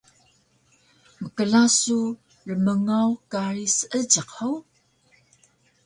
[1.23, 1.99] Mkla su
[2.47, 4.63] rmngaw kari Seejiq hug?